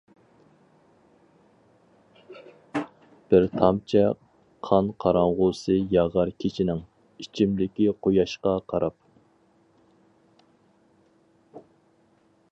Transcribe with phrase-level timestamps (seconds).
[3.33, 4.01] بىر تامچە
[4.69, 6.81] قان قاراڭغۇسى ياغار كېچىنىڭ،
[7.25, 8.97] ئىچىمدىكى قۇياشقا قاراپ.